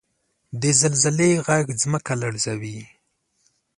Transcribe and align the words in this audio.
•د 0.61 0.63
زلزلې 0.79 1.29
ږغ 1.45 1.67
ځمکه 1.81 2.13
لړزوي. 2.21 2.77